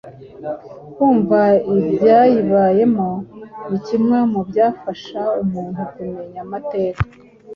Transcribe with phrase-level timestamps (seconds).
[0.95, 1.41] Kumva
[1.73, 3.09] ibyayibayemo
[3.69, 7.03] ni kimwe mu byafasha umuntu kumenya amateka